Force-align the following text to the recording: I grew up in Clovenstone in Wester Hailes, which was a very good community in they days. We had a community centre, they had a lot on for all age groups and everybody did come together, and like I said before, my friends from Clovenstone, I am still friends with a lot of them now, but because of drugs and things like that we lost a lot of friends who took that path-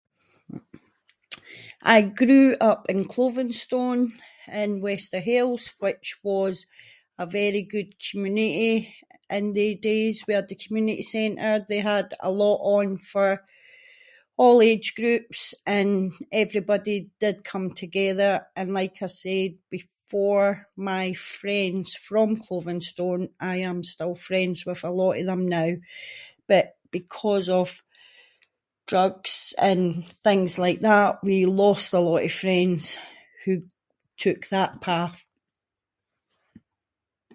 I 1.83 1.97
grew 2.19 2.47
up 2.69 2.81
in 2.93 2.99
Clovenstone 3.13 4.01
in 4.63 4.69
Wester 4.85 5.19
Hailes, 5.29 5.65
which 5.85 6.07
was 6.29 6.55
a 7.17 7.25
very 7.37 7.61
good 7.73 7.89
community 8.09 8.69
in 9.37 9.45
they 9.57 9.71
days. 9.89 10.15
We 10.27 10.35
had 10.37 10.51
a 10.51 10.55
community 10.65 11.03
centre, 11.15 11.55
they 11.71 11.79
had 11.93 12.07
a 12.19 12.31
lot 12.41 12.59
on 12.77 12.87
for 13.11 13.27
all 14.43 14.57
age 14.71 14.89
groups 14.99 15.41
and 15.77 15.95
everybody 16.43 16.97
did 17.23 17.35
come 17.51 17.67
together, 17.83 18.31
and 18.59 18.67
like 18.79 18.97
I 19.01 19.07
said 19.23 19.51
before, 19.75 20.47
my 20.91 21.05
friends 21.35 21.89
from 22.07 22.27
Clovenstone, 22.43 23.23
I 23.51 23.55
am 23.69 23.77
still 23.93 24.15
friends 24.27 24.57
with 24.67 24.81
a 24.83 24.89
lot 25.01 25.15
of 25.19 25.25
them 25.29 25.43
now, 25.57 25.71
but 26.51 26.65
because 26.97 27.45
of 27.59 27.67
drugs 28.93 29.33
and 29.69 29.85
things 30.25 30.53
like 30.65 30.79
that 30.89 31.11
we 31.27 31.37
lost 31.65 31.87
a 31.93 31.99
lot 32.09 32.25
of 32.27 32.31
friends 32.43 32.83
who 33.45 33.53
took 34.23 34.41
that 34.55 34.71
path- 34.87 35.21